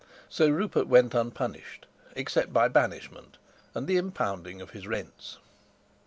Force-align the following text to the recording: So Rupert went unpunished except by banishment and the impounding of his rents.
So 0.29 0.49
Rupert 0.49 0.87
went 0.87 1.13
unpunished 1.13 1.85
except 2.15 2.51
by 2.51 2.67
banishment 2.69 3.37
and 3.75 3.85
the 3.85 3.97
impounding 3.97 4.59
of 4.59 4.71
his 4.71 4.87
rents. 4.87 5.37